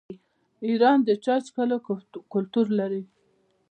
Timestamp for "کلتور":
2.33-2.67